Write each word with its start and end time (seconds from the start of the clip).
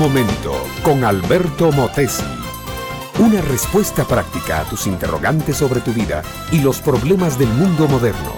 momento 0.00 0.66
con 0.82 1.04
Alberto 1.04 1.70
Motesi. 1.72 2.24
Una 3.18 3.42
respuesta 3.42 4.08
práctica 4.08 4.60
a 4.60 4.64
tus 4.64 4.86
interrogantes 4.86 5.58
sobre 5.58 5.82
tu 5.82 5.92
vida 5.92 6.22
y 6.50 6.62
los 6.62 6.80
problemas 6.80 7.38
del 7.38 7.48
mundo 7.48 7.86
moderno. 7.86 8.32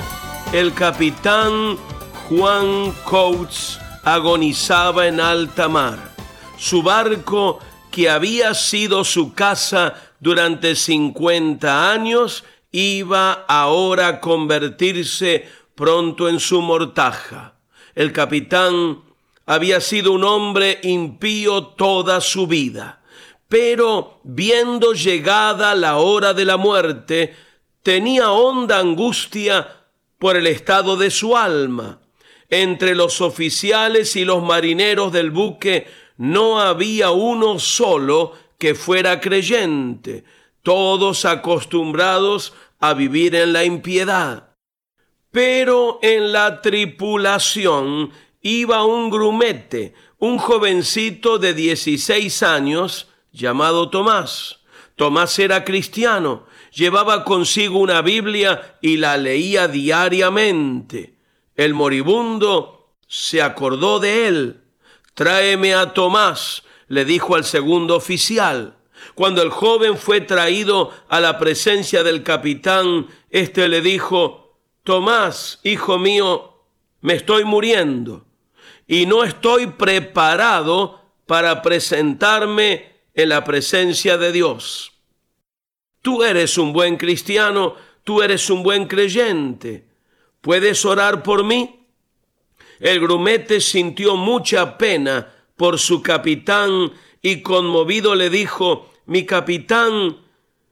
El 0.52 0.74
capitán 0.74 1.78
Juan 2.28 2.92
Coates 3.04 3.78
agonizaba 4.02 5.06
en 5.06 5.20
alta 5.20 5.68
mar. 5.68 6.00
Su 6.58 6.82
barco, 6.82 7.60
que 7.92 8.10
había 8.10 8.54
sido 8.54 9.04
su 9.04 9.32
casa 9.32 9.94
durante 10.18 10.74
50 10.74 11.92
años, 11.92 12.44
iba 12.72 13.44
ahora 13.46 14.08
a 14.08 14.20
convertirse 14.20 15.46
pronto 15.76 16.28
en 16.28 16.40
su 16.40 16.60
mortaja. 16.60 17.54
El 17.94 18.12
capitán 18.12 19.11
había 19.52 19.82
sido 19.82 20.12
un 20.12 20.24
hombre 20.24 20.78
impío 20.82 21.66
toda 21.66 22.22
su 22.22 22.46
vida, 22.46 23.02
pero 23.48 24.20
viendo 24.24 24.94
llegada 24.94 25.74
la 25.74 25.98
hora 25.98 26.32
de 26.32 26.46
la 26.46 26.56
muerte, 26.56 27.36
tenía 27.82 28.30
honda 28.32 28.78
angustia 28.78 29.68
por 30.18 30.38
el 30.38 30.46
estado 30.46 30.96
de 30.96 31.10
su 31.10 31.36
alma. 31.36 32.00
Entre 32.48 32.94
los 32.94 33.20
oficiales 33.20 34.16
y 34.16 34.24
los 34.24 34.42
marineros 34.42 35.12
del 35.12 35.30
buque 35.30 35.86
no 36.16 36.58
había 36.58 37.10
uno 37.10 37.58
solo 37.58 38.32
que 38.56 38.74
fuera 38.74 39.20
creyente, 39.20 40.24
todos 40.62 41.26
acostumbrados 41.26 42.54
a 42.80 42.94
vivir 42.94 43.34
en 43.34 43.52
la 43.52 43.64
impiedad. 43.64 44.56
Pero 45.30 45.98
en 46.00 46.32
la 46.32 46.62
tripulación 46.62 48.12
iba 48.42 48.84
un 48.84 49.08
grumete, 49.08 49.94
un 50.18 50.36
jovencito 50.38 51.38
de 51.38 51.54
16 51.54 52.42
años 52.42 53.08
llamado 53.32 53.88
Tomás. 53.88 54.58
Tomás 54.96 55.38
era 55.38 55.64
cristiano, 55.64 56.44
llevaba 56.72 57.24
consigo 57.24 57.78
una 57.78 58.02
Biblia 58.02 58.78
y 58.82 58.96
la 58.96 59.16
leía 59.16 59.68
diariamente. 59.68 61.14
El 61.56 61.74
moribundo 61.74 62.94
se 63.06 63.42
acordó 63.42 64.00
de 64.00 64.26
él. 64.26 64.60
Tráeme 65.14 65.74
a 65.74 65.92
Tomás, 65.94 66.64
le 66.88 67.04
dijo 67.04 67.36
al 67.36 67.44
segundo 67.44 67.96
oficial. 67.96 68.76
Cuando 69.14 69.42
el 69.42 69.50
joven 69.50 69.96
fue 69.96 70.20
traído 70.20 70.92
a 71.08 71.20
la 71.20 71.38
presencia 71.38 72.02
del 72.02 72.22
capitán, 72.22 73.06
éste 73.30 73.68
le 73.68 73.80
dijo, 73.80 74.58
Tomás, 74.84 75.60
hijo 75.62 75.98
mío, 75.98 76.64
me 77.00 77.14
estoy 77.14 77.44
muriendo 77.44 78.26
y 78.86 79.06
no 79.06 79.24
estoy 79.24 79.66
preparado 79.66 81.00
para 81.26 81.62
presentarme 81.62 82.92
en 83.14 83.28
la 83.28 83.44
presencia 83.44 84.18
de 84.18 84.32
Dios. 84.32 84.92
Tú 86.02 86.22
eres 86.24 86.58
un 86.58 86.72
buen 86.72 86.96
cristiano, 86.96 87.76
tú 88.04 88.22
eres 88.22 88.50
un 88.50 88.62
buen 88.62 88.86
creyente. 88.86 89.86
¿Puedes 90.40 90.84
orar 90.84 91.22
por 91.22 91.44
mí? 91.44 91.86
El 92.80 93.00
grumete 93.00 93.60
sintió 93.60 94.16
mucha 94.16 94.76
pena 94.76 95.32
por 95.56 95.78
su 95.78 96.02
capitán 96.02 96.92
y 97.22 97.42
conmovido 97.42 98.16
le 98.16 98.28
dijo, 98.28 98.90
mi 99.06 99.24
capitán, 99.24 100.16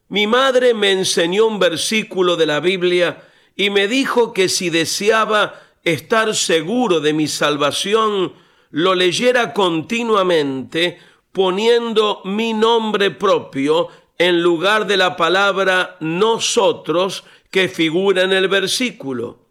mi 0.08 0.27
madre 0.27 0.75
me 0.75 0.91
enseñó 0.91 1.47
un 1.47 1.61
versículo 1.61 2.36
de 2.36 2.47
la 2.47 2.58
Biblia 2.58 3.25
y 3.55 3.70
me 3.70 3.86
dijo 3.86 4.33
que 4.33 4.48
si 4.48 4.70
deseaba 4.70 5.55
estar 5.84 6.34
seguro 6.34 7.00
de 7.00 7.12
mi 7.12 7.27
salvación, 7.28 8.33
lo 8.70 8.95
leyera 8.95 9.53
continuamente 9.53 10.98
poniendo 11.33 12.22
mi 12.25 12.53
nombre 12.53 13.10
propio 13.10 13.88
en 14.19 14.43
lugar 14.43 14.87
de 14.87 14.97
la 14.97 15.16
palabra 15.16 15.97
nosotros 16.00 17.25
que 17.50 17.69
figura 17.69 18.22
en 18.22 18.32
el 18.32 18.49
versículo. 18.49 19.47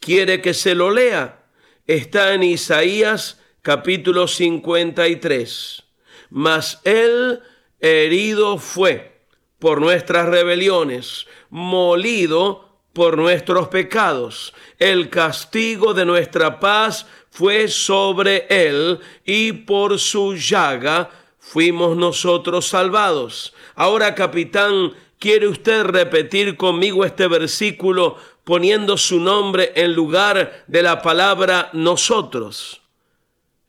¿Quiere 0.00 0.40
que 0.40 0.54
se 0.54 0.74
lo 0.74 0.90
lea? 0.90 1.46
Está 1.86 2.34
en 2.34 2.42
Isaías 2.42 3.40
capítulo 3.62 4.26
53. 4.26 5.82
Mas 6.30 6.80
él 6.84 7.40
herido 7.80 8.58
fue 8.58 9.26
por 9.58 9.80
nuestras 9.80 10.26
rebeliones, 10.26 11.26
molido 11.48 12.63
por 12.94 13.18
nuestros 13.18 13.68
pecados. 13.68 14.54
El 14.78 15.10
castigo 15.10 15.92
de 15.92 16.06
nuestra 16.06 16.58
paz 16.60 17.06
fue 17.28 17.68
sobre 17.68 18.46
él 18.48 19.00
y 19.24 19.52
por 19.52 19.98
su 19.98 20.36
llaga 20.36 21.10
fuimos 21.38 21.96
nosotros 21.96 22.68
salvados. 22.68 23.52
Ahora, 23.74 24.14
capitán, 24.14 24.92
¿quiere 25.18 25.48
usted 25.48 25.82
repetir 25.82 26.56
conmigo 26.56 27.04
este 27.04 27.26
versículo 27.26 28.16
poniendo 28.44 28.96
su 28.96 29.18
nombre 29.18 29.72
en 29.74 29.92
lugar 29.92 30.64
de 30.68 30.82
la 30.82 31.02
palabra 31.02 31.70
nosotros? 31.72 32.80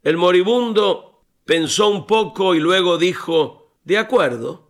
El 0.04 0.18
moribundo 0.18 1.24
pensó 1.44 1.90
un 1.90 2.06
poco 2.06 2.54
y 2.54 2.60
luego 2.60 3.00
dijo, 3.00 3.72
de 3.84 3.98
acuerdo. 3.98 4.70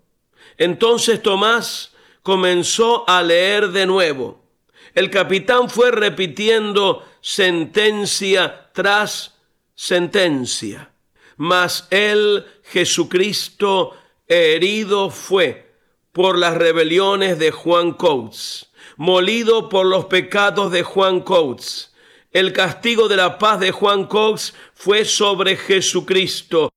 Entonces 0.57 1.21
Tomás 1.21 1.93
comenzó 2.23 3.03
a 3.09 3.21
leer 3.21 3.71
de 3.71 3.85
nuevo 3.85 4.44
el 4.93 5.09
capitán 5.09 5.69
fue 5.69 5.91
repitiendo 5.91 7.03
sentencia 7.21 8.69
tras 8.73 9.35
sentencia. 9.73 10.91
Mas 11.37 11.87
él, 11.89 12.45
Jesucristo, 12.63 13.97
herido 14.27 15.09
fue 15.09 15.73
por 16.11 16.37
las 16.37 16.55
rebeliones 16.55 17.39
de 17.39 17.51
Juan 17.51 17.91
Coates, 17.91 18.71
molido 18.95 19.67
por 19.67 19.85
los 19.85 20.05
pecados 20.05 20.71
de 20.71 20.83
Juan 20.83 21.19
Coates. 21.19 21.93
El 22.31 22.53
castigo 22.53 23.07
de 23.07 23.17
la 23.17 23.37
paz 23.37 23.59
de 23.59 23.71
Juan 23.71 24.05
Coates 24.05 24.53
fue 24.73 25.03
sobre 25.03 25.57
Jesucristo 25.57 26.71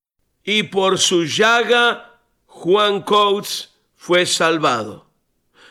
y 0.45 0.65
por 0.65 0.99
su 0.99 1.25
llaga 1.25 2.21
Juan 2.47 3.03
Coates 3.03 3.75
fue 3.95 4.27
salvado. 4.27 5.08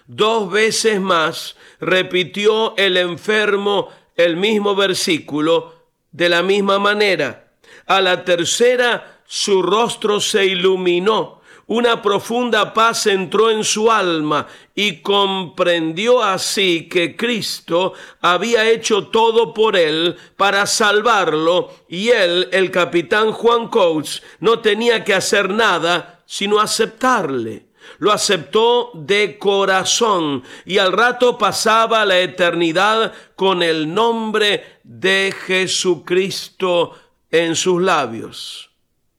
Dos 0.08 0.50
veces 0.50 1.02
más 1.02 1.58
repitió 1.82 2.76
el 2.78 2.96
enfermo 2.96 3.90
el 4.16 4.38
mismo 4.38 4.74
versículo 4.74 5.74
de 6.14 6.30
la 6.30 6.42
misma 6.42 6.80
manera. 6.80 7.52
A 7.88 8.00
la 8.00 8.24
tercera 8.24 9.22
su 9.28 9.62
rostro 9.62 10.22
se 10.22 10.46
iluminó, 10.46 11.42
una 11.66 12.02
profunda 12.02 12.74
paz 12.74 13.08
entró 13.08 13.52
en 13.52 13.66
su 13.66 13.92
alma 13.92 14.48
y 14.74 15.02
comprendió 15.02 16.24
así 16.24 16.88
que 16.88 17.18
Cristo 17.18 17.92
había 18.22 18.70
hecho 18.70 19.08
todo 19.08 19.54
por 19.54 19.76
él 19.76 20.16
para 20.38 20.66
salvarlo 20.66 21.74
y 21.90 22.08
él, 22.10 22.48
el 22.54 22.72
capitán 22.72 23.34
Juan 23.34 23.68
Coates, 23.68 24.24
no 24.40 24.60
tenía 24.60 25.04
que 25.04 25.14
hacer 25.14 25.50
nada 25.50 26.24
sino 26.26 26.62
aceptarle 26.62 27.67
lo 28.00 28.12
aceptó 28.12 28.92
de 28.94 29.38
corazón 29.38 30.44
y 30.66 30.78
al 30.78 30.92
rato 30.92 31.38
pasaba 31.38 32.06
la 32.06 32.20
eternidad 32.20 33.14
con 33.36 33.64
el 33.64 33.94
nombre 33.94 34.80
de 34.84 35.34
Jesucristo 35.46 36.96
en 37.32 37.56
sus 37.56 37.82
labios. 37.82 38.72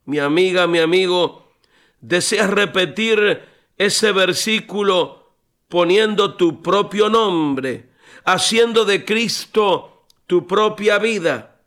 Mi 0.05 0.19
amiga, 0.19 0.67
mi 0.67 0.79
amigo, 0.79 1.53
¿deseas 2.01 2.51
repetir 2.51 3.43
ese 3.77 4.13
versículo 4.13 5.33
poniendo 5.69 6.35
tu 6.35 6.63
propio 6.63 7.09
nombre, 7.09 7.91
haciendo 8.25 8.85
de 8.85 9.05
Cristo 9.05 10.07
tu 10.27 10.47
propia 10.47 10.99
vida? 10.99 11.58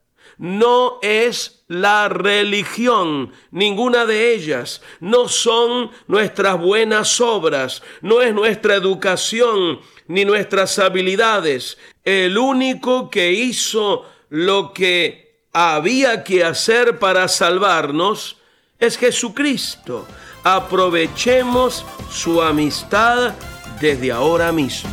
No 0.41 0.97
es 1.03 1.63
la 1.67 2.09
religión, 2.09 3.31
ninguna 3.51 4.07
de 4.07 4.33
ellas. 4.33 4.81
No 4.99 5.27
son 5.27 5.91
nuestras 6.07 6.59
buenas 6.59 7.21
obras, 7.21 7.83
no 8.01 8.23
es 8.23 8.33
nuestra 8.33 8.73
educación 8.73 9.81
ni 10.07 10.25
nuestras 10.25 10.79
habilidades. 10.79 11.77
El 12.03 12.39
único 12.39 13.11
que 13.11 13.31
hizo 13.31 14.07
lo 14.29 14.73
que 14.73 15.43
había 15.53 16.23
que 16.23 16.43
hacer 16.43 16.97
para 16.97 17.27
salvarnos 17.27 18.37
es 18.79 18.97
Jesucristo. 18.97 20.07
Aprovechemos 20.43 21.85
su 22.09 22.41
amistad 22.41 23.35
desde 23.79 24.11
ahora 24.11 24.51
mismo. 24.51 24.89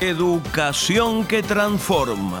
Educación 0.00 1.26
que 1.26 1.42
transforma 1.42 2.40